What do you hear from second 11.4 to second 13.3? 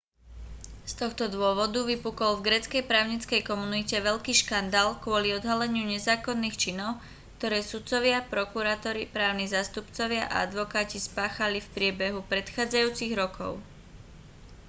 v priebehu predchádzajúcich